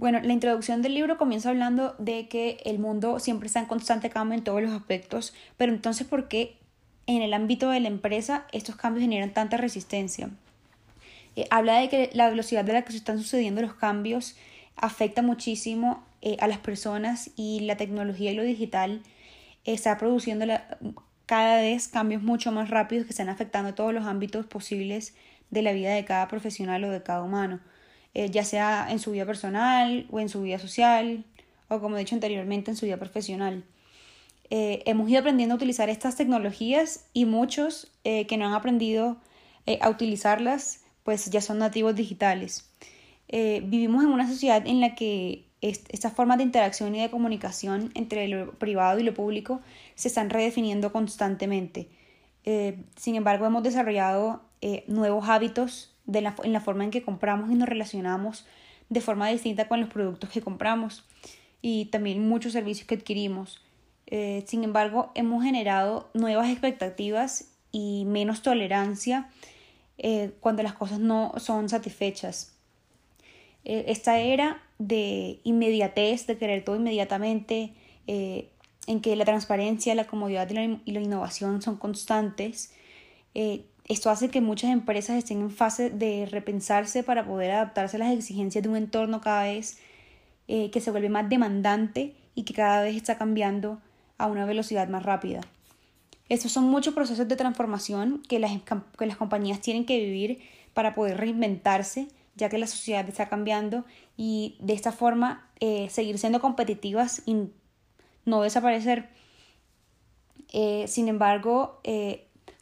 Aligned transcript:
Bueno, 0.00 0.18
la 0.22 0.32
introducción 0.32 0.80
del 0.80 0.94
libro 0.94 1.18
comienza 1.18 1.50
hablando 1.50 1.94
de 1.98 2.26
que 2.26 2.62
el 2.64 2.78
mundo 2.78 3.18
siempre 3.18 3.48
está 3.48 3.60
en 3.60 3.66
constante 3.66 4.08
cambio 4.08 4.38
en 4.38 4.42
todos 4.42 4.62
los 4.62 4.72
aspectos, 4.72 5.34
pero 5.58 5.74
entonces, 5.74 6.06
¿por 6.06 6.26
qué 6.26 6.56
en 7.06 7.20
el 7.20 7.34
ámbito 7.34 7.68
de 7.68 7.80
la 7.80 7.88
empresa 7.88 8.46
estos 8.50 8.76
cambios 8.76 9.02
generan 9.02 9.34
tanta 9.34 9.58
resistencia? 9.58 10.30
Eh, 11.36 11.44
habla 11.50 11.80
de 11.80 11.90
que 11.90 12.08
la 12.14 12.30
velocidad 12.30 12.64
de 12.64 12.72
la 12.72 12.80
que 12.80 12.92
se 12.92 12.96
están 12.96 13.18
sucediendo 13.18 13.60
los 13.60 13.74
cambios 13.74 14.36
afecta 14.74 15.20
muchísimo 15.20 16.02
eh, 16.22 16.38
a 16.40 16.46
las 16.46 16.60
personas 16.60 17.30
y 17.36 17.60
la 17.60 17.76
tecnología 17.76 18.32
y 18.32 18.36
lo 18.36 18.42
digital 18.42 19.02
está 19.66 19.98
produciendo 19.98 20.46
cada 21.26 21.60
vez 21.60 21.88
cambios 21.88 22.22
mucho 22.22 22.52
más 22.52 22.70
rápidos 22.70 23.04
que 23.04 23.10
están 23.10 23.28
afectando 23.28 23.74
todos 23.74 23.92
los 23.92 24.06
ámbitos 24.06 24.46
posibles 24.46 25.14
de 25.50 25.60
la 25.60 25.72
vida 25.72 25.92
de 25.92 26.06
cada 26.06 26.26
profesional 26.26 26.84
o 26.84 26.90
de 26.90 27.02
cada 27.02 27.22
humano. 27.22 27.60
Eh, 28.12 28.28
ya 28.30 28.44
sea 28.44 28.88
en 28.90 28.98
su 28.98 29.12
vida 29.12 29.24
personal 29.24 30.06
o 30.10 30.18
en 30.18 30.28
su 30.28 30.42
vida 30.42 30.58
social 30.58 31.24
o 31.68 31.80
como 31.80 31.96
he 31.96 32.00
dicho 32.00 32.16
anteriormente 32.16 32.72
en 32.72 32.76
su 32.76 32.86
vida 32.86 32.96
profesional. 32.96 33.64
Eh, 34.50 34.82
hemos 34.86 35.08
ido 35.08 35.20
aprendiendo 35.20 35.54
a 35.54 35.56
utilizar 35.56 35.88
estas 35.88 36.16
tecnologías 36.16 37.04
y 37.12 37.24
muchos 37.24 37.92
eh, 38.02 38.26
que 38.26 38.36
no 38.36 38.46
han 38.46 38.54
aprendido 38.54 39.18
a 39.80 39.88
utilizarlas 39.88 40.80
pues 41.04 41.30
ya 41.30 41.40
son 41.40 41.58
nativos 41.58 41.94
digitales. 41.94 42.68
vivimos 43.28 44.02
en 44.02 44.10
una 44.10 44.28
sociedad 44.28 44.66
en 44.66 44.80
la 44.80 44.96
que 44.96 45.44
estas 45.60 46.12
formas 46.12 46.38
de 46.38 46.44
interacción 46.44 46.94
y 46.96 47.00
de 47.00 47.10
comunicación 47.10 47.92
entre 47.94 48.26
lo 48.26 48.52
privado 48.58 48.98
y 48.98 49.04
lo 49.04 49.14
público 49.14 49.60
se 49.94 50.08
están 50.08 50.30
redefiniendo 50.30 50.90
constantemente. 50.92 51.88
sin 52.96 53.14
embargo, 53.14 53.46
hemos 53.46 53.62
desarrollado 53.62 54.42
nuevos 54.88 55.28
hábitos 55.28 55.89
en 56.06 56.52
la 56.52 56.60
forma 56.60 56.84
en 56.84 56.90
que 56.90 57.02
compramos 57.02 57.50
y 57.50 57.54
nos 57.54 57.68
relacionamos 57.68 58.46
de 58.90 59.00
forma 59.00 59.28
distinta 59.28 59.68
con 59.68 59.80
los 59.80 59.88
productos 59.88 60.30
que 60.30 60.42
compramos 60.42 61.04
y 61.62 61.86
también 61.86 62.28
muchos 62.28 62.52
servicios 62.52 62.86
que 62.86 62.96
adquirimos. 62.96 63.62
Eh, 64.06 64.44
sin 64.46 64.64
embargo, 64.64 65.12
hemos 65.14 65.44
generado 65.44 66.10
nuevas 66.14 66.50
expectativas 66.50 67.52
y 67.70 68.04
menos 68.06 68.42
tolerancia 68.42 69.30
eh, 69.98 70.32
cuando 70.40 70.62
las 70.62 70.74
cosas 70.74 70.98
no 70.98 71.32
son 71.36 71.68
satisfechas. 71.68 72.56
Eh, 73.64 73.84
esta 73.88 74.18
era 74.18 74.62
de 74.78 75.40
inmediatez, 75.44 76.26
de 76.26 76.36
querer 76.36 76.64
todo 76.64 76.76
inmediatamente, 76.76 77.74
en 78.06 79.00
que 79.00 79.14
la 79.14 79.24
transparencia, 79.24 79.94
la 79.94 80.08
comodidad 80.08 80.50
la, 80.50 80.80
y 80.84 80.90
la 80.90 81.00
innovación 81.00 81.62
son 81.62 81.76
constantes, 81.76 82.74
esto 83.90 84.08
hace 84.08 84.28
que 84.28 84.40
muchas 84.40 84.70
empresas 84.70 85.16
estén 85.16 85.40
en 85.40 85.50
fase 85.50 85.90
de 85.90 86.24
repensarse 86.30 87.02
para 87.02 87.26
poder 87.26 87.50
adaptarse 87.50 87.96
a 87.96 87.98
las 87.98 88.12
exigencias 88.12 88.62
de 88.62 88.68
un 88.68 88.76
entorno 88.76 89.20
cada 89.20 89.42
vez 89.42 89.78
eh, 90.46 90.70
que 90.70 90.80
se 90.80 90.92
vuelve 90.92 91.08
más 91.08 91.28
demandante 91.28 92.14
y 92.36 92.44
que 92.44 92.54
cada 92.54 92.82
vez 92.82 92.94
está 92.94 93.18
cambiando 93.18 93.80
a 94.16 94.28
una 94.28 94.46
velocidad 94.46 94.88
más 94.88 95.02
rápida. 95.02 95.40
Estos 96.28 96.52
son 96.52 96.70
muchos 96.70 96.94
procesos 96.94 97.26
de 97.26 97.34
transformación 97.34 98.22
que 98.28 98.38
las, 98.38 98.52
que 98.96 99.06
las 99.06 99.16
compañías 99.16 99.60
tienen 99.60 99.84
que 99.84 99.98
vivir 99.98 100.40
para 100.72 100.94
poder 100.94 101.16
reinventarse, 101.16 102.06
ya 102.36 102.48
que 102.48 102.58
la 102.58 102.68
sociedad 102.68 103.08
está 103.08 103.28
cambiando 103.28 103.84
y 104.16 104.56
de 104.60 104.74
esta 104.74 104.92
forma 104.92 105.48
eh, 105.58 105.88
seguir 105.90 106.16
siendo 106.18 106.40
competitivas 106.40 107.22
y 107.26 107.48
no 108.24 108.42
desaparecer. 108.42 109.08
Eh, 110.52 110.84
sin 110.86 111.08
embargo, 111.08 111.80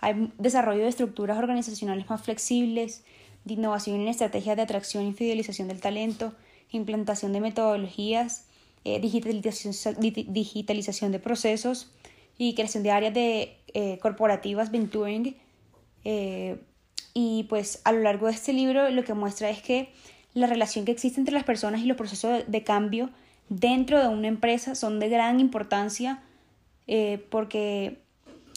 hay 0.00 0.32
desarrollo 0.38 0.82
de 0.82 0.88
estructuras 0.88 1.38
organizacionales 1.38 2.08
más 2.08 2.22
flexibles, 2.22 3.04
de 3.44 3.54
innovación 3.54 4.00
en 4.00 4.08
estrategias 4.08 4.56
de 4.56 4.62
atracción 4.62 5.06
y 5.06 5.12
fidelización 5.12 5.68
del 5.68 5.80
talento, 5.80 6.34
implantación 6.70 7.32
de 7.32 7.40
metodologías, 7.40 8.46
eh, 8.84 9.00
digitalización, 9.00 9.96
digitalización, 10.00 11.12
de 11.12 11.18
procesos 11.18 11.90
y 12.36 12.54
creación 12.54 12.82
de 12.82 12.90
áreas 12.90 13.14
de, 13.14 13.56
eh, 13.74 13.98
corporativas, 14.00 14.70
venturing. 14.70 15.36
Eh, 16.04 16.60
y 17.14 17.44
pues 17.48 17.80
a 17.84 17.92
lo 17.92 18.00
largo 18.00 18.26
de 18.26 18.32
este 18.32 18.52
libro 18.52 18.88
lo 18.90 19.02
que 19.02 19.14
muestra 19.14 19.50
es 19.50 19.60
que 19.62 19.92
la 20.34 20.46
relación 20.46 20.84
que 20.84 20.92
existe 20.92 21.18
entre 21.18 21.34
las 21.34 21.42
personas 21.42 21.80
y 21.80 21.86
los 21.86 21.96
procesos 21.96 22.44
de, 22.46 22.62
cambio 22.62 23.10
dentro 23.48 24.00
de 24.00 24.08
una 24.08 24.28
empresa 24.28 24.74
son 24.74 25.00
de 25.00 25.08
gran 25.08 25.40
importancia 25.40 26.22
porque 27.30 27.98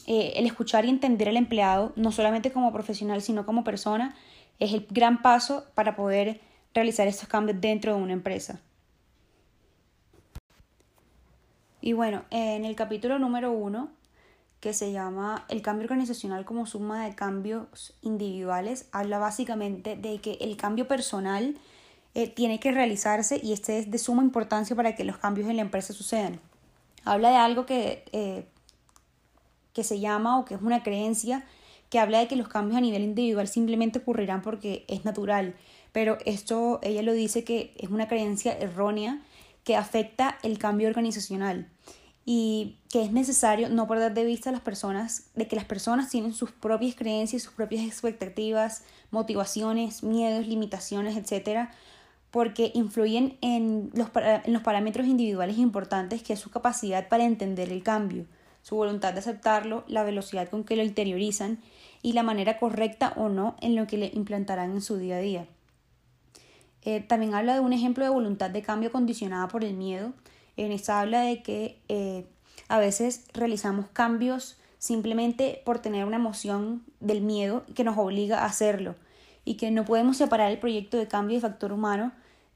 eh, 0.07 0.33
el 0.35 0.45
escuchar 0.45 0.85
y 0.85 0.89
entender 0.89 1.29
al 1.29 1.37
empleado, 1.37 1.93
no 1.95 2.11
solamente 2.11 2.51
como 2.51 2.71
profesional, 2.71 3.21
sino 3.21 3.45
como 3.45 3.63
persona, 3.63 4.15
es 4.59 4.73
el 4.73 4.87
gran 4.89 5.21
paso 5.21 5.65
para 5.75 5.95
poder 5.95 6.39
realizar 6.73 7.07
estos 7.07 7.27
cambios 7.27 7.59
dentro 7.59 7.95
de 7.95 8.01
una 8.01 8.13
empresa. 8.13 8.59
Y 11.81 11.93
bueno, 11.93 12.23
en 12.29 12.63
el 12.63 12.75
capítulo 12.75 13.17
número 13.17 13.51
uno, 13.51 13.89
que 14.59 14.73
se 14.73 14.91
llama 14.91 15.45
El 15.49 15.63
cambio 15.63 15.85
organizacional 15.85 16.45
como 16.45 16.67
suma 16.67 17.05
de 17.05 17.15
cambios 17.15 17.95
individuales, 18.03 18.87
habla 18.91 19.17
básicamente 19.17 19.95
de 19.97 20.19
que 20.19 20.37
el 20.41 20.55
cambio 20.55 20.87
personal 20.87 21.57
eh, 22.13 22.27
tiene 22.27 22.59
que 22.59 22.71
realizarse 22.71 23.39
y 23.41 23.53
este 23.53 23.79
es 23.79 23.89
de 23.89 23.97
suma 23.97 24.21
importancia 24.21 24.75
para 24.75 24.95
que 24.95 25.03
los 25.03 25.17
cambios 25.17 25.49
en 25.49 25.55
la 25.55 25.63
empresa 25.63 25.93
sucedan. 25.93 26.39
Habla 27.03 27.31
de 27.31 27.37
algo 27.37 27.65
que 27.65 28.05
eh, 28.11 28.45
que 29.73 29.83
se 29.83 29.99
llama 29.99 30.39
o 30.39 30.45
que 30.45 30.55
es 30.55 30.61
una 30.61 30.83
creencia 30.83 31.45
que 31.91 31.99
habla 31.99 32.19
de 32.19 32.27
que 32.27 32.37
los 32.37 32.47
cambios 32.47 32.77
a 32.77 32.81
nivel 32.81 33.03
individual 33.03 33.47
simplemente 33.49 33.99
ocurrirán 33.99 34.41
porque 34.41 34.85
es 34.87 35.03
natural. 35.03 35.55
Pero 35.91 36.17
esto 36.25 36.79
ella 36.83 37.01
lo 37.01 37.11
dice 37.11 37.43
que 37.43 37.73
es 37.77 37.89
una 37.89 38.07
creencia 38.07 38.57
errónea 38.57 39.21
que 39.65 39.75
afecta 39.75 40.37
el 40.41 40.57
cambio 40.57 40.87
organizacional 40.87 41.67
y 42.23 42.77
que 42.89 43.03
es 43.03 43.11
necesario 43.11 43.67
no 43.67 43.87
perder 43.87 44.13
de 44.13 44.23
vista 44.23 44.49
a 44.49 44.53
las 44.53 44.61
personas, 44.61 45.31
de 45.35 45.47
que 45.47 45.57
las 45.57 45.65
personas 45.65 46.09
tienen 46.09 46.33
sus 46.33 46.51
propias 46.51 46.95
creencias, 46.95 47.43
sus 47.43 47.53
propias 47.53 47.85
expectativas, 47.85 48.83
motivaciones, 49.11 50.01
miedos, 50.01 50.47
limitaciones, 50.47 51.17
etcétera, 51.17 51.71
porque 52.29 52.71
influyen 52.73 53.37
en 53.41 53.91
los, 53.93 54.07
en 54.15 54.53
los 54.53 54.61
parámetros 54.61 55.07
individuales 55.07 55.57
importantes 55.57 56.23
que 56.23 56.33
es 56.33 56.39
su 56.39 56.51
capacidad 56.51 57.09
para 57.09 57.25
entender 57.25 57.69
el 57.69 57.83
cambio 57.83 58.25
su 58.61 58.75
voluntad 58.75 59.13
de 59.13 59.19
aceptarlo, 59.19 59.83
la 59.87 60.03
velocidad 60.03 60.49
con 60.49 60.63
que 60.63 60.75
lo 60.75 60.83
interiorizan 60.83 61.59
y 62.01 62.13
la 62.13 62.23
manera 62.23 62.59
correcta 62.59 63.13
o 63.15 63.29
no 63.29 63.55
en 63.61 63.75
lo 63.75 63.87
que 63.87 63.97
le 63.97 64.11
implantarán 64.13 64.71
en 64.71 64.81
su 64.81 64.97
día 64.97 65.17
a 65.17 65.19
día. 65.19 65.45
Eh, 66.83 67.01
también 67.01 67.33
habla 67.33 67.53
de 67.53 67.59
un 67.59 67.73
ejemplo 67.73 68.03
de 68.03 68.09
voluntad 68.09 68.49
de 68.49 68.61
cambio 68.61 68.91
condicionada 68.91 69.47
por 69.47 69.63
el 69.63 69.75
miedo. 69.75 70.13
En 70.57 70.71
esta 70.71 70.99
habla 70.99 71.21
de 71.21 71.43
que 71.43 71.79
eh, 71.89 72.25
a 72.67 72.79
veces 72.79 73.25
realizamos 73.33 73.85
cambios 73.93 74.57
simplemente 74.79 75.61
por 75.63 75.79
tener 75.79 76.05
una 76.05 76.15
emoción 76.15 76.83
del 76.99 77.21
miedo 77.21 77.63
que 77.75 77.83
nos 77.83 77.97
obliga 77.97 78.39
a 78.39 78.45
hacerlo 78.45 78.95
y 79.45 79.55
que 79.55 79.69
no 79.69 79.85
podemos 79.85 80.17
separar 80.17 80.51
el 80.51 80.57
proyecto 80.57 80.97
de 80.97 81.07
cambio 81.07 81.37
de 81.37 81.41
factor 81.41 81.71
humano 81.71 82.11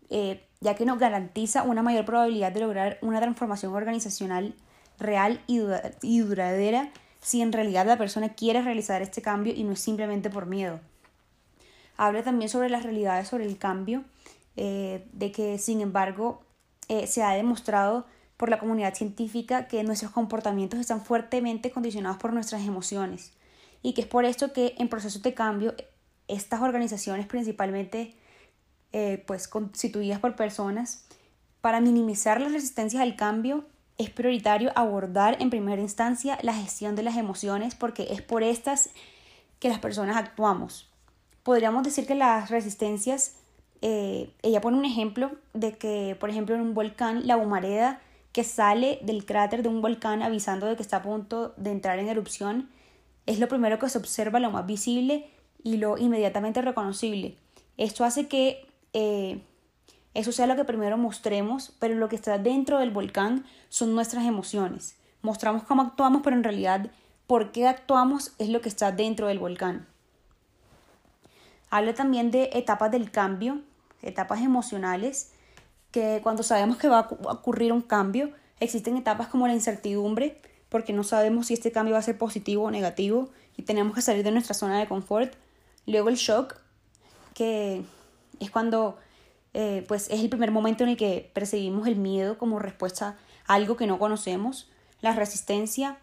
eh, 0.10 0.44
ya 0.62 0.76
que 0.76 0.86
nos 0.86 1.00
garantiza 1.00 1.64
una 1.64 1.82
mayor 1.82 2.06
probabilidad 2.06 2.52
de 2.52 2.60
lograr 2.60 2.98
una 3.02 3.20
transformación 3.20 3.74
organizacional 3.74 4.54
real 5.00 5.42
y, 5.48 6.20
duradera 6.20 6.92
si 7.22 7.42
en 7.42 7.52
realidad 7.52 7.86
la 7.86 7.98
persona 7.98 8.30
quiere 8.30 8.62
realizar 8.62 9.02
este 9.02 9.22
cambio 9.22 9.54
y 9.54 9.64
no 9.64 9.74
es 9.74 9.80
simplemente 9.80 10.30
por 10.30 10.46
miedo. 10.46 10.80
Habla 11.98 12.24
también 12.24 12.50
sobre 12.50 12.70
las 12.70 12.84
realidades 12.84 13.28
sobre 13.28 13.46
el 13.46 13.58
cambio, 13.58 14.04
eh, 14.58 15.06
de 15.14 15.32
que 15.32 15.58
sin 15.58 15.82
embargo 15.82 16.42
eh, 16.88 17.08
se 17.08 17.24
ha 17.24 17.32
demostrado 17.32 18.06
por 18.38 18.50
la 18.50 18.60
comunidad 18.60 18.94
científica 18.94 19.68
que 19.68 19.84
nuestros 19.84 20.12
comportamientos 20.12 20.80
están 20.80 21.02
fuertemente 21.02 21.72
condicionados 21.72 22.18
por 22.18 22.34
nuestras 22.34 22.64
emociones 22.64 23.34
y 23.82 23.94
que 23.94 24.02
es 24.02 24.08
por 24.08 24.26
esto 24.26 24.52
que 24.52 24.76
en 24.78 24.90
procesos 24.90 25.22
de 25.22 25.34
cambio 25.34 25.74
estas 26.28 26.62
organizaciones 26.62 27.28
principalmente 27.28 28.14
eh, 28.94 29.24
pues 29.26 29.48
constituidas 29.48 30.20
por 30.20 30.36
personas 30.36 31.06
para 31.62 31.82
minimizar 31.82 32.42
las 32.42 32.52
resistencias 32.52 33.02
al 33.02 33.16
cambio 33.16 33.66
es 33.98 34.10
prioritario 34.10 34.72
abordar 34.76 35.38
en 35.40 35.50
primera 35.50 35.82
instancia 35.82 36.38
la 36.42 36.54
gestión 36.54 36.96
de 36.96 37.04
las 37.04 37.18
emociones 37.18 37.76
porque 37.76 38.08
es 38.12 38.22
por 38.22 38.44
estas 38.44 38.90
que 39.60 39.70
las 39.70 39.80
personas 39.80 40.18
actuamos. 40.18 40.90
Podríamos 41.44 41.84
decir 41.84 42.06
que 42.06 42.16
las 42.16 42.50
resistencias, 42.50 43.38
eh, 43.82 44.34
ella 44.42 44.62
pone 44.62 44.78
un 44.78 44.86
ejemplo 44.86 45.32
de 45.54 45.78
que, 45.78 46.18
por 46.20 46.30
ejemplo, 46.30 46.56
en 46.56 46.62
un 46.62 46.74
volcán, 46.74 47.28
la 47.28 47.38
humareda 47.38 48.02
que 48.32 48.44
sale 48.44 49.00
del 49.02 49.26
cráter 49.26 49.64
de 49.64 49.70
un 49.70 49.82
volcán 49.82 50.22
avisando 50.22 50.66
de 50.66 50.76
que 50.76 50.82
está 50.82 50.98
a 50.98 51.04
punto 51.04 51.54
de 51.56 51.72
entrar 51.72 52.00
en 52.00 52.10
erupción, 52.10 52.70
es 53.26 53.40
lo 53.40 53.48
primero 53.48 53.80
que 53.80 53.88
se 53.88 53.98
observa, 53.98 54.40
lo 54.40 54.52
más 54.52 54.66
visible 54.66 55.30
y 55.64 55.78
lo 55.78 55.98
inmediatamente 55.98 56.62
reconocible. 56.62 57.36
Esto 57.78 58.04
hace 58.04 58.28
que 58.28 58.68
eh, 58.94 59.42
eso 60.16 60.32
sea 60.32 60.48
lo 60.48 60.56
que 60.56 60.64
primero 60.64 60.98
mostremos, 60.98 61.74
pero 61.78 61.94
lo 61.96 62.08
que 62.08 62.16
está 62.16 62.38
dentro 62.38 62.80
del 62.80 62.90
volcán 62.90 63.46
son 63.68 63.94
nuestras 63.94 64.26
emociones. 64.26 64.96
Mostramos 65.22 65.64
cómo 65.64 65.82
actuamos, 65.82 66.22
pero 66.24 66.38
en 66.38 66.44
realidad 66.44 66.90
por 67.28 67.52
qué 67.52 67.68
actuamos 67.68 68.32
es 68.40 68.48
lo 68.48 68.62
que 68.62 68.70
está 68.70 68.94
dentro 68.94 69.28
del 69.28 69.40
volcán. 69.40 69.88
Habla 71.70 71.94
también 71.94 72.32
de 72.32 72.50
etapas 72.54 72.92
del 72.92 73.12
cambio, 73.12 73.62
etapas 74.02 74.42
emocionales, 74.42 75.34
que 75.92 76.22
cuando 76.24 76.44
sabemos 76.44 76.78
que 76.78 76.88
va 76.88 77.00
a 77.00 77.32
ocurrir 77.34 77.74
un 77.74 77.82
cambio, 77.82 78.32
existen 78.62 78.96
etapas 78.96 79.28
como 79.28 79.48
la 79.48 79.54
incertidumbre, 79.54 80.40
porque 80.70 80.94
no 80.94 81.04
sabemos 81.04 81.48
si 81.48 81.56
este 81.56 81.74
cambio 81.74 81.94
va 81.94 82.00
a 82.00 82.04
ser 82.04 82.18
positivo 82.18 82.64
o 82.64 82.72
negativo 82.72 83.30
y 83.58 83.64
tenemos 83.64 83.96
que 83.96 84.02
salir 84.02 84.24
de 84.24 84.32
nuestra 84.32 84.54
zona 84.54 84.80
de 84.80 84.88
confort. 84.88 85.34
Luego 85.86 86.08
el 86.08 86.16
shock, 86.16 86.56
que 87.34 87.84
es 88.40 88.50
cuando 88.50 88.98
eh, 89.58 89.86
pues 89.88 90.10
es 90.10 90.20
el 90.20 90.28
primer 90.28 90.52
momento 90.52 90.84
en 90.84 90.90
el 90.90 90.98
que 90.98 91.32
percibimos 91.34 91.88
el 91.88 91.96
miedo 91.96 92.38
como 92.38 92.60
respuesta 92.60 93.16
a 93.48 93.54
algo 93.54 93.78
que 93.78 93.88
no 93.88 93.98
conocemos, 94.00 94.70
la 95.00 95.14
resistencia 95.14 95.98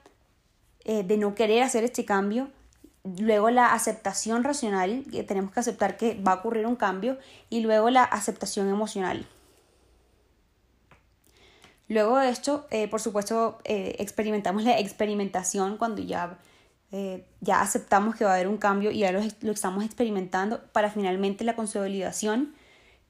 eh, 0.86 1.02
de 1.02 1.18
no 1.18 1.34
querer 1.34 1.62
hacer 1.62 1.84
este 1.84 2.06
cambio, 2.06 2.48
luego 3.04 3.50
la 3.50 3.74
aceptación 3.74 4.42
racional, 4.42 5.04
que 5.12 5.22
tenemos 5.22 5.52
que 5.52 5.60
aceptar 5.60 5.98
que 5.98 6.14
va 6.14 6.32
a 6.32 6.34
ocurrir 6.36 6.64
un 6.64 6.76
cambio, 6.76 7.18
y 7.50 7.60
luego 7.60 7.90
la 7.90 8.04
aceptación 8.04 8.70
emocional. 8.70 9.26
Luego 11.88 12.20
de 12.20 12.30
esto, 12.30 12.66
eh, 12.70 12.88
por 12.88 13.02
supuesto, 13.02 13.58
experimentamos 13.64 14.64
la 14.64 14.78
experimentación 14.78 15.76
cuando 15.76 16.00
ya, 16.00 16.38
ya 17.42 17.60
aceptamos 17.60 18.16
que 18.16 18.24
va 18.24 18.30
a 18.30 18.34
haber 18.36 18.48
un 18.48 18.56
cambio 18.56 18.90
y 18.90 19.00
ya 19.00 19.12
lo, 19.12 19.20
lo 19.42 19.52
estamos 19.52 19.84
experimentando 19.84 20.62
para 20.72 20.88
finalmente 20.88 21.44
la 21.44 21.54
consolidación 21.54 22.54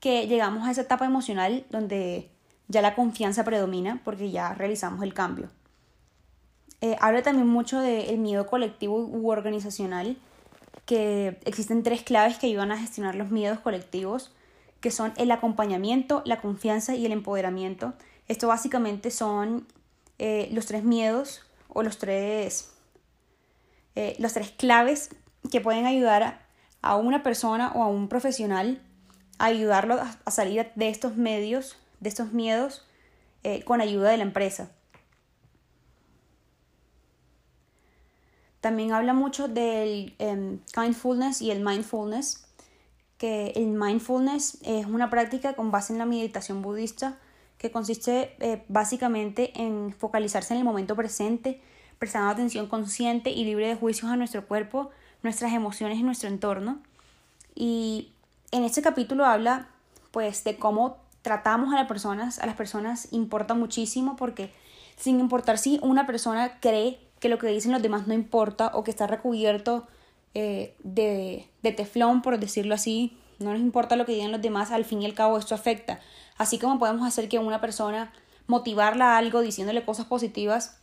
que 0.02 0.26
llegamos 0.26 0.66
a 0.66 0.72
esa 0.72 0.80
etapa 0.80 1.06
emocional 1.06 1.64
donde 1.70 2.28
ya 2.66 2.82
la 2.82 2.96
confianza 2.96 3.44
predomina 3.44 4.00
porque 4.04 4.32
ya 4.32 4.52
realizamos 4.52 5.04
el 5.04 5.14
cambio. 5.14 5.48
Eh, 6.80 6.96
habla 7.00 7.22
también 7.22 7.46
mucho 7.46 7.78
del 7.78 8.18
miedo 8.18 8.48
colectivo 8.48 8.98
u 8.98 9.30
organizacional, 9.30 10.16
que 10.86 11.38
existen 11.44 11.84
tres 11.84 12.02
claves 12.02 12.36
que 12.36 12.48
ayudan 12.48 12.72
a 12.72 12.78
gestionar 12.78 13.14
los 13.14 13.30
miedos 13.30 13.60
colectivos, 13.60 14.34
que 14.80 14.90
son 14.90 15.12
el 15.16 15.30
acompañamiento, 15.30 16.22
la 16.26 16.40
confianza 16.40 16.96
y 16.96 17.06
el 17.06 17.12
empoderamiento. 17.12 17.94
Esto 18.26 18.48
básicamente 18.48 19.12
son 19.12 19.68
eh, 20.18 20.48
los 20.50 20.66
tres 20.66 20.82
miedos 20.82 21.42
o 21.68 21.84
los 21.84 21.98
tres, 21.98 22.72
eh, 23.94 24.16
los 24.18 24.32
tres 24.32 24.50
claves 24.50 25.10
que 25.48 25.60
pueden 25.60 25.86
ayudar 25.86 26.44
a 26.80 26.96
una 26.96 27.22
persona 27.22 27.70
o 27.76 27.84
a 27.84 27.86
un 27.86 28.08
profesional 28.08 28.82
ayudarlo 29.38 30.00
a 30.24 30.30
salir 30.30 30.70
de 30.74 30.88
estos 30.88 31.16
medios, 31.16 31.76
de 32.00 32.08
estos 32.08 32.32
miedos, 32.32 32.86
eh, 33.44 33.64
con 33.64 33.80
ayuda 33.80 34.10
de 34.10 34.18
la 34.18 34.22
empresa. 34.22 34.70
También 38.60 38.92
habla 38.92 39.12
mucho 39.12 39.48
del 39.48 40.14
em, 40.20 40.60
kindfulness 40.72 41.42
y 41.42 41.50
el 41.50 41.64
mindfulness, 41.64 42.46
que 43.18 43.48
el 43.56 43.66
mindfulness 43.66 44.58
es 44.62 44.86
una 44.86 45.10
práctica 45.10 45.54
con 45.54 45.72
base 45.72 45.92
en 45.92 45.98
la 45.98 46.06
meditación 46.06 46.62
budista 46.62 47.18
que 47.58 47.72
consiste 47.72 48.36
eh, 48.38 48.62
básicamente 48.68 49.60
en 49.60 49.92
focalizarse 49.92 50.54
en 50.54 50.58
el 50.58 50.64
momento 50.64 50.94
presente, 50.94 51.60
prestando 51.98 52.30
atención 52.30 52.68
consciente 52.68 53.30
y 53.30 53.44
libre 53.44 53.66
de 53.66 53.74
juicios 53.74 54.12
a 54.12 54.16
nuestro 54.16 54.46
cuerpo, 54.46 54.90
nuestras 55.24 55.52
emociones 55.52 55.98
y 55.98 56.04
nuestro 56.04 56.28
entorno. 56.28 56.80
Y 57.56 58.11
en 58.52 58.64
este 58.64 58.82
capítulo 58.82 59.24
habla 59.26 59.66
pues 60.12 60.44
de 60.44 60.56
cómo 60.56 60.98
tratamos 61.22 61.72
a 61.72 61.76
las 61.76 61.88
personas, 61.88 62.38
a 62.38 62.46
las 62.46 62.54
personas 62.54 63.08
importa 63.10 63.54
muchísimo 63.54 64.14
porque 64.16 64.52
sin 64.96 65.18
importar 65.18 65.58
si 65.58 65.80
una 65.82 66.06
persona 66.06 66.60
cree 66.60 67.00
que 67.18 67.28
lo 67.28 67.38
que 67.38 67.46
dicen 67.48 67.72
los 67.72 67.82
demás 67.82 68.06
no 68.06 68.14
importa 68.14 68.70
o 68.74 68.84
que 68.84 68.90
está 68.90 69.06
recubierto 69.06 69.86
eh, 70.34 70.76
de, 70.82 71.48
de 71.62 71.72
teflón, 71.72 72.20
por 72.22 72.38
decirlo 72.38 72.74
así, 72.74 73.16
no 73.38 73.52
nos 73.52 73.60
importa 73.60 73.96
lo 73.96 74.04
que 74.04 74.12
digan 74.12 74.32
los 74.32 74.42
demás, 74.42 74.70
al 74.70 74.84
fin 74.84 75.02
y 75.02 75.06
al 75.06 75.14
cabo 75.14 75.38
esto 75.38 75.54
afecta. 75.54 76.00
Así 76.36 76.58
como 76.58 76.78
podemos 76.78 77.06
hacer 77.06 77.28
que 77.28 77.38
una 77.38 77.60
persona 77.60 78.12
motivarla 78.46 79.14
a 79.14 79.18
algo 79.18 79.40
diciéndole 79.40 79.84
cosas 79.84 80.06
positivas, 80.06 80.78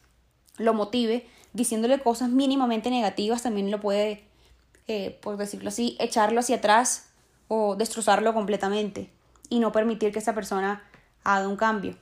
lo 0.57 0.73
motive, 0.73 1.27
diciéndole 1.53 1.99
cosas 1.99 2.29
mínimamente 2.29 2.89
negativas, 2.89 3.43
también 3.43 3.69
lo 3.69 3.79
puede, 3.79 4.23
eh, 4.87 5.19
por 5.21 5.37
decirlo 5.37 5.69
así, 5.69 5.97
echarlo 5.99 6.39
hacia 6.39 6.57
atrás 6.57 7.08
o 7.49 7.75
destrozarlo 7.75 8.33
completamente 8.33 9.09
y 9.49 9.59
no 9.59 9.73
permitir 9.73 10.13
que 10.13 10.19
esa 10.19 10.33
persona 10.33 10.83
haga 11.25 11.49
un 11.49 11.57
cambio. 11.57 11.97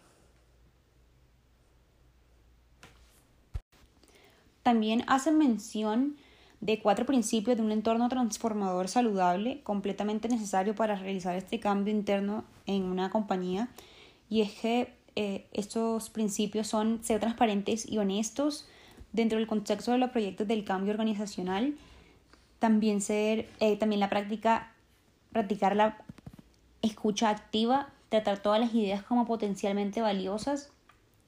También 4.62 5.04
hace 5.08 5.32
mención 5.32 6.18
de 6.60 6.80
cuatro 6.82 7.06
principios 7.06 7.58
de 7.58 7.64
un 7.64 7.72
entorno 7.72 8.10
transformador 8.10 8.90
saludable 8.90 9.62
completamente 9.64 10.28
necesario 10.28 10.76
para 10.76 10.96
realizar 10.96 11.36
este 11.36 11.60
cambio 11.60 11.94
interno 11.94 12.44
en 12.66 12.84
una 12.84 13.10
compañía 13.10 13.70
y 14.30 14.42
es 14.42 14.52
que 14.52 14.94
eh, 15.16 15.48
estos 15.54 16.10
principios 16.10 16.68
son 16.68 17.04
ser 17.04 17.20
transparentes 17.20 17.90
y 17.90 17.98
honestos 17.98 18.68
dentro 19.14 19.38
del 19.38 19.48
contexto 19.48 19.92
de 19.92 20.00
los 20.00 20.10
proyectos 20.10 20.48
del 20.48 20.66
cambio 20.66 20.92
organizacional, 20.92 21.76
también 22.60 23.02
ser 23.02 23.50
eh, 23.60 23.78
también 23.78 24.00
la 24.00 24.10
práctica 24.10 24.74
practicar 25.32 25.76
la 25.76 25.98
escucha 26.82 27.30
activa, 27.30 27.90
tratar 28.10 28.40
todas 28.40 28.60
las 28.60 28.74
ideas 28.74 29.04
como 29.04 29.26
potencialmente 29.26 30.02
valiosas 30.02 30.70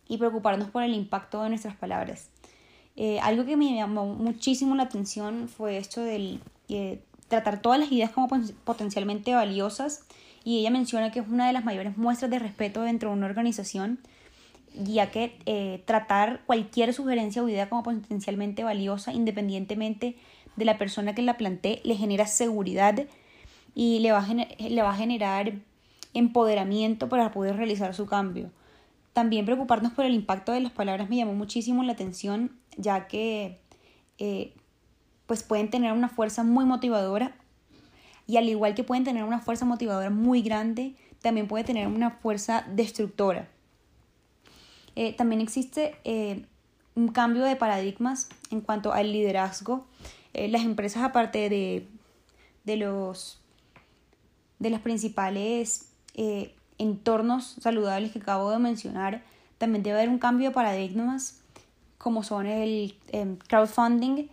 y 0.08 0.18
preocuparnos 0.18 0.70
por 0.70 0.84
el 0.84 0.94
impacto 0.94 1.44
de 1.44 1.50
nuestras 1.50 1.76
palabras. 1.76 2.30
Eh, 2.96 3.20
algo 3.22 3.46
que 3.46 3.56
me 3.56 3.76
llamó 3.76 4.08
muchísimo 4.08 4.76
la 4.76 4.84
atención 4.84 5.48
fue 5.48 5.78
esto 5.78 6.02
del 6.02 6.42
eh, 6.68 7.00
tratar 7.28 7.62
todas 7.62 7.80
las 7.80 7.92
ideas 7.92 8.12
como 8.12 8.28
potencialmente 8.66 9.34
valiosas 9.34 10.04
y 10.44 10.60
ella 10.60 10.72
menciona 10.72 11.12
que 11.12 11.20
es 11.20 11.28
una 11.28 11.48
de 11.48 11.54
las 11.54 11.64
mayores 11.64 11.98
muestras 11.98 12.32
de 12.32 12.40
respeto 12.40 12.82
dentro 12.82 13.10
de 13.10 13.16
una 13.16 13.28
organización 13.28 14.00
ya 14.76 15.12
que 15.12 15.38
eh, 15.46 15.82
tratar 15.86 16.42
cualquier 16.46 16.94
sugerencia 16.94 17.44
o 17.44 17.50
idea 17.50 17.70
como 17.70 17.84
potencialmente 17.84 18.64
valiosa 18.64 19.14
independientemente 19.14 20.16
de 20.56 20.66
la 20.66 20.78
persona 20.78 21.16
que 21.16 21.22
la 21.22 21.38
plantee 21.38 21.82
le 21.84 21.96
genera 21.96 22.28
seguridad 22.28 23.06
y 23.76 24.00
le 24.00 24.12
va, 24.12 24.20
a 24.20 24.34
le 24.34 24.82
va 24.82 24.92
a 24.92 24.96
generar 24.96 25.54
empoderamiento 26.14 27.10
para 27.10 27.32
poder 27.32 27.58
realizar 27.58 27.94
su 27.94 28.06
cambio. 28.06 28.52
También 29.14 29.46
preocuparnos 29.46 29.94
por 29.94 30.06
el 30.06 30.14
impacto 30.14 30.52
de 30.52 30.62
las 30.62 30.72
palabras 30.72 31.10
me 31.10 31.18
llamó 31.18 31.34
muchísimo 31.34 31.84
la 31.84 31.94
atención, 31.94 32.52
ya 32.78 33.08
que 33.08 33.60
eh, 34.18 34.54
pues 35.26 35.44
pueden 35.44 35.70
tener 35.70 35.94
una 35.94 36.10
fuerza 36.10 36.44
muy 36.44 36.66
motivadora 36.66 37.36
y 38.28 38.38
al 38.38 38.48
igual 38.48 38.76
que 38.76 38.84
pueden 38.84 39.04
tener 39.04 39.24
una 39.24 39.40
fuerza 39.40 39.66
motivadora 39.66 40.10
muy 40.10 40.42
grande, 40.42 40.96
también 41.22 41.48
puede 41.48 41.64
tener 41.64 41.88
una 41.88 42.12
fuerza 42.12 42.66
destructora. 42.70 43.50
Eh, 44.96 45.14
también 45.14 45.42
existe 45.42 45.96
eh, 46.04 46.46
un 46.96 47.10
cambio 47.10 47.44
de 47.44 47.56
paradigmas 47.56 48.30
en 48.52 48.62
cuanto 48.62 48.94
al 48.94 49.12
liderazgo. 49.12 49.88
las 50.34 50.64
empresas, 50.64 51.04
aparte 51.04 51.50
de, 51.50 51.88
de 52.66 52.78
los 52.78 53.42
de 54.60 54.70
los 54.70 54.82
principales 54.82 55.90
eh, 56.16 56.54
entornos 56.78 57.56
saludables 57.62 58.12
que 58.12 58.20
acabo 58.20 58.52
de 58.52 58.60
mencionar, 58.60 59.24
también 59.58 59.84
debe 59.84 59.98
haber 59.98 60.10
un 60.10 60.20
cambio 60.20 60.50
de 60.50 60.56
paradigmas, 60.56 61.42
como 61.98 62.24
son 62.24 62.46
el 62.46 62.96
em, 63.10 63.38
crowdfunding, 63.38 64.30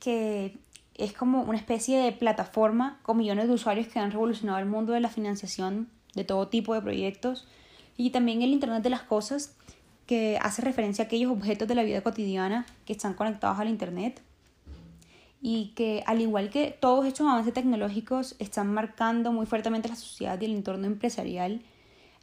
que 0.00 0.56
es 0.94 1.12
como 1.12 1.42
una 1.42 1.58
especie 1.58 1.98
de 1.98 2.12
plataforma 2.12 2.98
con 3.02 3.18
millones 3.18 3.48
de 3.48 3.54
usuarios 3.54 3.88
que 3.88 3.98
han 3.98 4.10
revolucionado 4.10 4.58
el 4.58 4.66
mundo 4.66 4.92
de 4.92 5.00
la 5.00 5.08
financiación 5.08 5.88
de 6.14 6.24
todo 6.24 6.48
tipo 6.48 6.74
de 6.74 6.80
proyectos, 6.80 7.46
y 7.96 8.10
también 8.10 8.42
el 8.42 8.50
Internet 8.50 8.82
de 8.82 8.90
las 8.90 9.02
Cosas, 9.02 9.54
que 10.06 10.38
hace 10.40 10.62
referencia 10.62 11.04
a 11.04 11.06
aquellos 11.06 11.30
objetos 11.30 11.66
de 11.68 11.74
la 11.74 11.82
vida 11.82 12.02
cotidiana 12.02 12.66
que 12.84 12.92
están 12.92 13.14
conectados 13.14 13.58
al 13.58 13.68
Internet 13.68 14.20
y 15.46 15.74
que 15.76 16.02
al 16.06 16.22
igual 16.22 16.48
que 16.48 16.74
todos 16.80 17.04
estos 17.04 17.28
avances 17.28 17.52
tecnológicos 17.52 18.34
están 18.38 18.72
marcando 18.72 19.30
muy 19.30 19.44
fuertemente 19.44 19.90
la 19.90 19.94
sociedad 19.94 20.40
y 20.40 20.46
el 20.46 20.54
entorno 20.54 20.86
empresarial, 20.86 21.60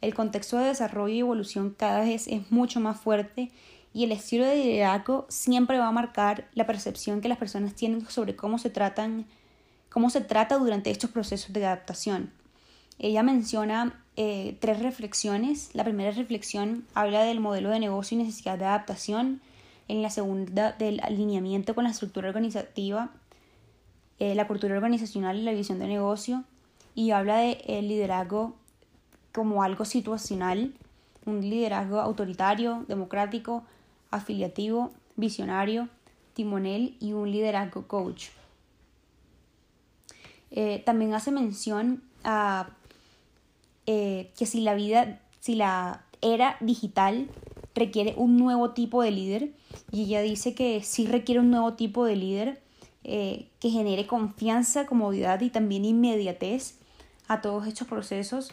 el 0.00 0.12
contexto 0.12 0.58
de 0.58 0.64
desarrollo 0.64 1.14
y 1.14 1.20
evolución 1.20 1.70
cada 1.70 2.00
vez 2.00 2.26
es 2.26 2.50
mucho 2.50 2.80
más 2.80 3.00
fuerte 3.00 3.52
y 3.94 4.02
el 4.02 4.10
estilo 4.10 4.44
de 4.44 4.56
liderazgo 4.56 5.26
siempre 5.28 5.78
va 5.78 5.86
a 5.86 5.92
marcar 5.92 6.48
la 6.54 6.66
percepción 6.66 7.20
que 7.20 7.28
las 7.28 7.38
personas 7.38 7.76
tienen 7.76 8.04
sobre 8.10 8.34
cómo 8.34 8.58
se 8.58 8.70
tratan, 8.70 9.24
cómo 9.88 10.10
se 10.10 10.22
trata 10.22 10.58
durante 10.58 10.90
estos 10.90 11.10
procesos 11.10 11.52
de 11.52 11.64
adaptación. 11.64 12.32
Ella 12.98 13.22
menciona 13.22 14.02
eh, 14.16 14.56
tres 14.58 14.80
reflexiones. 14.80 15.70
La 15.74 15.84
primera 15.84 16.10
reflexión 16.10 16.88
habla 16.92 17.22
del 17.22 17.38
modelo 17.38 17.70
de 17.70 17.78
negocio 17.78 18.18
y 18.18 18.24
necesidad 18.24 18.58
de 18.58 18.64
adaptación 18.64 19.40
en 19.92 20.00
la 20.00 20.08
segunda 20.08 20.72
del 20.72 21.00
alineamiento 21.02 21.74
con 21.74 21.84
la 21.84 21.90
estructura 21.90 22.28
organizativa, 22.28 23.10
eh, 24.18 24.34
la 24.34 24.48
cultura 24.48 24.74
organizacional 24.74 25.36
y 25.36 25.42
la 25.42 25.52
visión 25.52 25.78
de 25.78 25.86
negocio, 25.86 26.44
y 26.94 27.10
habla 27.10 27.36
de 27.36 27.62
el 27.66 27.88
liderazgo 27.88 28.56
como 29.32 29.62
algo 29.62 29.84
situacional, 29.84 30.72
un 31.26 31.42
liderazgo 31.42 32.00
autoritario, 32.00 32.86
democrático, 32.88 33.64
afiliativo, 34.10 34.92
visionario, 35.16 35.90
timonel 36.32 36.96
y 36.98 37.12
un 37.12 37.30
liderazgo 37.30 37.86
coach. 37.86 38.28
Eh, 40.50 40.82
también 40.86 41.12
hace 41.12 41.32
mención 41.32 42.02
a 42.24 42.70
eh, 43.84 44.30
que 44.38 44.46
si 44.46 44.62
la 44.62 44.72
vida 44.74 45.20
si 45.40 45.54
la 45.54 46.02
era 46.22 46.56
digital 46.60 47.28
requiere 47.74 48.14
un 48.16 48.36
nuevo 48.36 48.70
tipo 48.70 49.02
de 49.02 49.10
líder 49.10 49.52
y 49.90 50.04
ella 50.04 50.22
dice 50.22 50.54
que 50.54 50.82
sí 50.82 51.06
requiere 51.06 51.40
un 51.40 51.50
nuevo 51.50 51.74
tipo 51.74 52.04
de 52.04 52.16
líder 52.16 52.62
eh, 53.04 53.48
que 53.60 53.70
genere 53.70 54.06
confianza, 54.06 54.86
comodidad 54.86 55.40
y 55.40 55.50
también 55.50 55.84
inmediatez 55.84 56.78
a 57.28 57.40
todos 57.40 57.66
estos 57.66 57.88
procesos, 57.88 58.52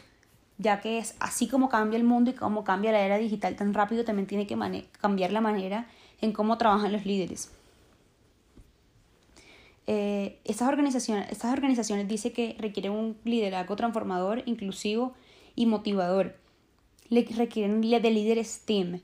ya 0.58 0.80
que 0.80 0.98
es 0.98 1.14
así 1.20 1.46
como 1.46 1.68
cambia 1.68 1.96
el 1.98 2.04
mundo 2.04 2.30
y 2.30 2.34
como 2.34 2.64
cambia 2.64 2.92
la 2.92 3.00
era 3.00 3.18
digital 3.18 3.56
tan 3.56 3.74
rápido, 3.74 4.04
también 4.04 4.26
tiene 4.26 4.46
que 4.46 4.56
cambiar 5.00 5.32
la 5.32 5.40
manera 5.40 5.86
en 6.20 6.32
cómo 6.32 6.58
trabajan 6.58 6.92
los 6.92 7.06
líderes. 7.06 7.52
Eh, 9.86 10.38
estas, 10.44 10.68
organizaciones, 10.68 11.30
estas 11.30 11.52
organizaciones 11.52 12.06
dicen 12.06 12.32
que 12.32 12.54
requieren 12.58 12.92
un 12.92 13.16
liderazgo 13.24 13.76
transformador, 13.76 14.42
inclusivo 14.46 15.14
y 15.56 15.66
motivador. 15.66 16.36
Le 17.08 17.24
requieren 17.24 17.80
de 17.80 18.10
líderes 18.10 18.62
team. 18.64 19.00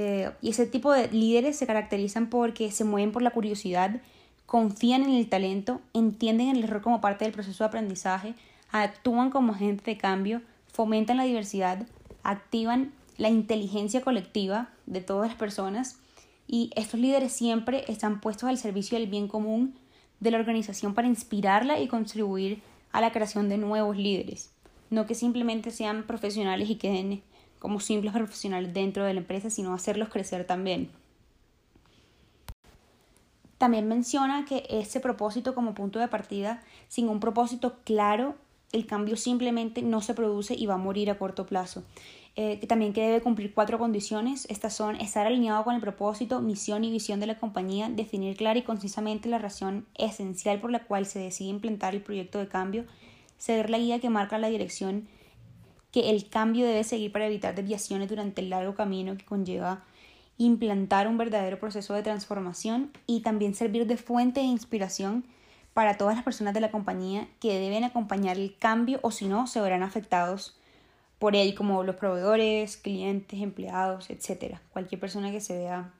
Eh, 0.00 0.30
y 0.40 0.50
ese 0.50 0.64
tipo 0.64 0.92
de 0.92 1.08
líderes 1.08 1.58
se 1.58 1.66
caracterizan 1.66 2.30
porque 2.30 2.70
se 2.70 2.84
mueven 2.84 3.10
por 3.10 3.20
la 3.20 3.32
curiosidad, 3.32 4.00
confían 4.46 5.02
en 5.02 5.10
el 5.10 5.28
talento, 5.28 5.80
entienden 5.92 6.50
el 6.50 6.62
error 6.62 6.82
como 6.82 7.00
parte 7.00 7.24
del 7.24 7.34
proceso 7.34 7.64
de 7.64 7.68
aprendizaje, 7.68 8.34
actúan 8.70 9.30
como 9.30 9.54
agentes 9.54 9.84
de 9.84 9.98
cambio, 9.98 10.40
fomentan 10.72 11.16
la 11.16 11.24
diversidad, 11.24 11.84
activan 12.22 12.92
la 13.16 13.28
inteligencia 13.28 14.00
colectiva 14.00 14.68
de 14.86 15.00
todas 15.00 15.30
las 15.30 15.36
personas 15.36 15.98
y 16.46 16.70
estos 16.76 17.00
líderes 17.00 17.32
siempre 17.32 17.84
están 17.88 18.20
puestos 18.20 18.48
al 18.48 18.56
servicio 18.56 18.96
del 18.96 19.08
bien 19.08 19.26
común 19.26 19.74
de 20.20 20.30
la 20.30 20.38
organización 20.38 20.94
para 20.94 21.08
inspirarla 21.08 21.80
y 21.80 21.88
contribuir 21.88 22.62
a 22.92 23.00
la 23.00 23.10
creación 23.10 23.48
de 23.48 23.58
nuevos 23.58 23.96
líderes, 23.96 24.52
no 24.90 25.06
que 25.06 25.16
simplemente 25.16 25.72
sean 25.72 26.04
profesionales 26.04 26.70
y 26.70 26.76
queden 26.76 27.20
como 27.58 27.80
simples 27.80 28.12
profesionales 28.12 28.72
dentro 28.74 29.04
de 29.04 29.14
la 29.14 29.20
empresa, 29.20 29.50
sino 29.50 29.74
hacerlos 29.74 30.08
crecer 30.08 30.46
también. 30.46 30.90
También 33.58 33.88
menciona 33.88 34.44
que 34.44 34.64
ese 34.70 35.00
propósito 35.00 35.54
como 35.54 35.74
punto 35.74 35.98
de 35.98 36.08
partida, 36.08 36.62
sin 36.86 37.08
un 37.08 37.18
propósito 37.18 37.78
claro, 37.84 38.36
el 38.72 38.86
cambio 38.86 39.16
simplemente 39.16 39.82
no 39.82 40.00
se 40.00 40.14
produce 40.14 40.54
y 40.54 40.66
va 40.66 40.74
a 40.74 40.78
morir 40.78 41.10
a 41.10 41.18
corto 41.18 41.46
plazo. 41.46 41.82
Eh, 42.36 42.64
también 42.68 42.92
que 42.92 43.00
debe 43.00 43.20
cumplir 43.20 43.52
cuatro 43.52 43.80
condiciones. 43.80 44.46
Estas 44.48 44.72
son 44.72 44.94
estar 44.94 45.26
alineado 45.26 45.64
con 45.64 45.74
el 45.74 45.80
propósito, 45.80 46.40
misión 46.40 46.84
y 46.84 46.90
visión 46.92 47.18
de 47.18 47.26
la 47.26 47.36
compañía, 47.36 47.88
definir 47.88 48.36
clara 48.36 48.60
y 48.60 48.62
concisamente 48.62 49.28
la 49.28 49.38
razón 49.38 49.86
esencial 49.96 50.60
por 50.60 50.70
la 50.70 50.84
cual 50.84 51.06
se 51.06 51.18
decide 51.18 51.48
implementar 51.48 51.96
el 51.96 52.02
proyecto 52.02 52.38
de 52.38 52.46
cambio, 52.46 52.84
ser 53.38 53.70
la 53.70 53.78
guía 53.78 53.98
que 53.98 54.08
marca 54.08 54.38
la 54.38 54.50
dirección 54.50 55.08
que 55.92 56.10
el 56.10 56.28
cambio 56.28 56.66
debe 56.66 56.84
seguir 56.84 57.12
para 57.12 57.26
evitar 57.26 57.54
desviaciones 57.54 58.08
durante 58.08 58.40
el 58.40 58.50
largo 58.50 58.74
camino 58.74 59.16
que 59.16 59.24
conlleva 59.24 59.84
implantar 60.36 61.08
un 61.08 61.18
verdadero 61.18 61.58
proceso 61.58 61.94
de 61.94 62.02
transformación 62.02 62.92
y 63.06 63.20
también 63.20 63.54
servir 63.54 63.86
de 63.86 63.96
fuente 63.96 64.40
de 64.40 64.46
inspiración 64.46 65.24
para 65.74 65.96
todas 65.96 66.14
las 66.14 66.24
personas 66.24 66.54
de 66.54 66.60
la 66.60 66.70
compañía 66.70 67.28
que 67.40 67.58
deben 67.58 67.84
acompañar 67.84 68.36
el 68.36 68.56
cambio 68.56 69.00
o 69.02 69.10
si 69.10 69.28
no 69.28 69.46
se 69.46 69.60
verán 69.60 69.82
afectados 69.82 70.56
por 71.18 71.34
él, 71.34 71.54
como 71.54 71.82
los 71.82 71.96
proveedores, 71.96 72.76
clientes, 72.76 73.40
empleados, 73.40 74.08
etc. 74.10 74.58
Cualquier 74.72 75.00
persona 75.00 75.30
que 75.30 75.40
se 75.40 75.58
vea 75.58 75.92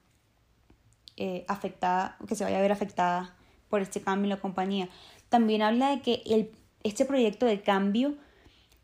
eh, 1.16 1.44
afectada, 1.48 2.16
que 2.28 2.36
se 2.36 2.44
vaya 2.44 2.58
a 2.58 2.62
ver 2.62 2.72
afectada 2.72 3.34
por 3.68 3.82
este 3.82 4.00
cambio 4.00 4.24
en 4.24 4.30
la 4.30 4.40
compañía. 4.40 4.88
También 5.28 5.62
habla 5.62 5.90
de 5.90 6.02
que 6.02 6.22
el, 6.26 6.52
este 6.84 7.04
proyecto 7.04 7.46
de 7.46 7.60
cambio 7.60 8.14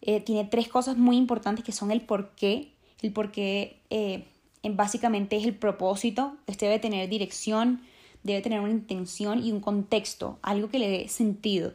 eh, 0.06 0.20
tiene 0.20 0.44
tres 0.44 0.68
cosas 0.68 0.98
muy 0.98 1.16
importantes 1.16 1.64
que 1.64 1.72
son 1.72 1.90
el 1.90 2.02
por 2.02 2.34
qué. 2.34 2.74
El 3.00 3.12
por 3.12 3.32
qué 3.32 3.80
eh, 3.88 4.26
básicamente 4.62 5.36
es 5.36 5.44
el 5.44 5.56
propósito. 5.56 6.36
Este 6.46 6.66
debe 6.66 6.78
tener 6.78 7.08
dirección, 7.08 7.80
debe 8.22 8.42
tener 8.42 8.60
una 8.60 8.70
intención 8.70 9.42
y 9.42 9.50
un 9.50 9.60
contexto, 9.60 10.38
algo 10.42 10.68
que 10.68 10.78
le 10.78 10.90
dé 10.90 11.08
sentido. 11.08 11.72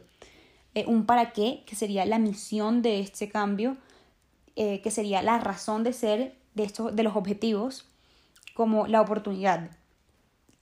Eh, 0.76 0.84
un 0.86 1.06
para 1.06 1.32
qué, 1.32 1.64
que 1.66 1.74
sería 1.74 2.06
la 2.06 2.20
misión 2.20 2.82
de 2.82 3.00
este 3.00 3.28
cambio, 3.28 3.76
que 4.56 4.90
sería 4.90 5.22
la 5.22 5.38
razón 5.38 5.84
de 5.84 5.94
ser 5.94 6.36
de, 6.54 6.64
estos, 6.64 6.94
de 6.94 7.02
los 7.02 7.16
objetivos, 7.16 7.88
como 8.52 8.86
la 8.86 9.00
oportunidad. 9.00 9.70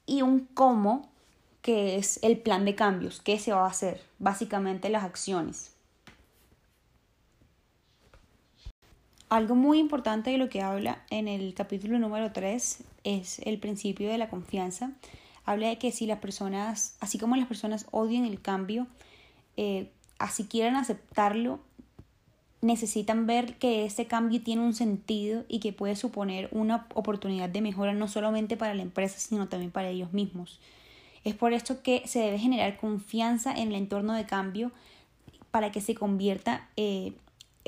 Y 0.07 0.23
un 0.23 0.47
cómo, 0.55 1.11
que 1.63 1.97
es 1.97 2.21
el 2.23 2.39
plan 2.39 2.65
de 2.65 2.77
cambios, 2.77 3.21
qué 3.21 3.41
se 3.41 3.53
va 3.53 3.65
a 3.65 3.71
hacer, 3.71 4.01
básicamente 4.21 4.89
las 4.89 5.03
acciones. 5.03 5.73
Algo 9.29 9.55
muy 9.55 9.79
importante 9.79 10.31
de 10.31 10.39
lo 10.39 10.49
que 10.49 10.63
habla 10.63 11.03
en 11.11 11.29
el 11.29 11.53
capítulo 11.53 11.99
número 11.99 12.33
3 12.33 12.83
es 13.05 13.41
el 13.41 13.59
principio 13.59 14.09
de 14.09 14.17
la 14.17 14.31
confianza. 14.31 14.93
Habla 15.45 15.69
de 15.69 15.77
que 15.79 15.93
si 15.93 16.07
las 16.07 16.19
personas, 16.19 16.97
así 17.01 17.19
como 17.19 17.37
las 17.37 17.47
personas 17.47 17.87
odian 17.91 18.25
el 18.25 18.41
cambio, 18.41 18.87
eh, 19.59 19.91
así 20.19 20.45
quieran 20.45 20.77
aceptarlo, 20.77 21.61
necesitan 22.63 23.27
ver 23.27 23.59
que 23.59 23.85
ese 23.85 24.07
cambio 24.07 24.43
tiene 24.43 24.63
un 24.63 24.75
sentido 24.75 25.45
y 25.47 25.61
que 25.61 25.75
puede 25.75 25.95
suponer 25.95 26.49
una 26.51 26.87
oportunidad 26.95 27.51
de 27.51 27.61
mejora 27.61 27.93
no 27.93 28.09
solamente 28.09 28.57
para 28.57 28.73
la 28.73 28.83
empresa, 28.83 29.19
sino 29.19 29.47
también 29.49 29.71
para 29.71 29.91
ellos 29.91 30.15
mismos. 30.15 30.59
Es 31.25 31.35
por 31.35 31.53
esto 31.53 31.83
que 31.83 32.03
se 32.07 32.21
debe 32.21 32.39
generar 32.39 32.79
confianza 32.79 33.53
en 33.53 33.69
el 33.69 33.75
entorno 33.75 34.15
de 34.15 34.25
cambio 34.25 34.73
para 35.51 35.71
que 35.71 35.83
se 35.83 35.95
convierta 35.95 36.69
eh, 36.77 37.13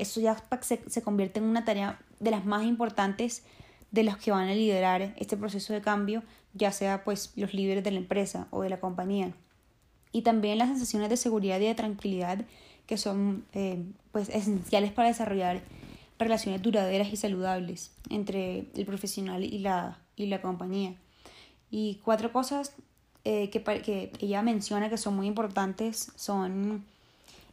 eso 0.01 0.19
ya 0.19 0.35
se, 0.61 1.01
convierte 1.01 1.39
en 1.39 1.45
una 1.45 1.63
tarea 1.63 1.99
de 2.19 2.31
las 2.31 2.43
más 2.43 2.65
importantes 2.65 3.43
de 3.91 4.03
los 4.03 4.17
que 4.17 4.31
van 4.31 4.47
a 4.47 4.53
liderar 4.53 5.13
este 5.17 5.37
proceso 5.37 5.73
de 5.73 5.81
cambio, 5.81 6.23
ya 6.53 6.71
sea 6.71 7.03
pues 7.03 7.33
los 7.35 7.53
líderes 7.53 7.83
de 7.83 7.91
la 7.91 7.99
empresa 7.99 8.47
o 8.49 8.63
de 8.63 8.69
la 8.69 8.79
compañía. 8.79 9.33
Y 10.11 10.23
también 10.23 10.57
las 10.57 10.69
sensaciones 10.69 11.09
de 11.09 11.17
seguridad 11.17 11.59
y 11.59 11.65
de 11.65 11.75
tranquilidad 11.75 12.45
que 12.87 12.97
son 12.97 13.45
eh, 13.53 13.83
pues 14.11 14.29
esenciales 14.29 14.91
para 14.91 15.07
desarrollar 15.07 15.61
relaciones 16.17 16.61
duraderas 16.61 17.13
y 17.13 17.15
saludables 17.15 17.91
entre 18.09 18.65
el 18.75 18.85
profesional 18.85 19.43
y 19.43 19.59
la, 19.59 19.99
y 20.15 20.25
la 20.25 20.41
compañía. 20.41 20.95
Y 21.69 21.99
cuatro 22.03 22.33
cosas 22.33 22.73
eh, 23.23 23.49
que, 23.49 23.63
que 23.63 24.11
ella 24.19 24.41
menciona 24.41 24.89
que 24.89 24.97
son 24.97 25.15
muy 25.15 25.27
importantes 25.27 26.11
son 26.15 26.85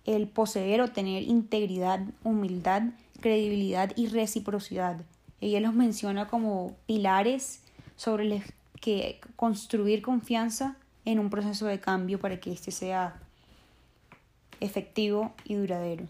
el 0.05 0.28
poseer 0.28 0.81
o 0.81 0.88
tener 0.88 1.23
integridad, 1.23 2.00
humildad, 2.25 2.83
credibilidad 3.21 3.93
y 3.97 4.09
reciprocidad. 4.09 5.00
Ella 5.40 5.61
los 5.61 5.75
menciona 5.75 6.28
como 6.28 6.76
pilares 6.87 7.61
sobre 7.97 8.25
los 8.25 8.43
que 8.81 9.21
construir 9.37 10.02
confianza 10.02 10.76
en 11.05 11.19
un 11.19 11.31
proceso 11.31 11.67
de 11.67 11.81
cambio 11.81 12.19
para 12.19 12.38
que 12.38 12.52
éste 12.52 12.71
sea 12.71 13.21
efectivo 14.61 15.33
y 15.45 15.55
duradero. 15.55 16.07